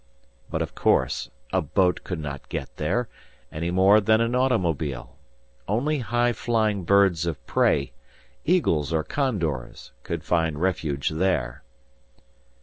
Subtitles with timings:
[0.49, 3.07] But, of course, a boat could not get there,
[3.51, 5.15] any more than an automobile.
[5.67, 7.91] Only high flying birds of prey,
[8.43, 11.61] eagles or condors, could find refuge there.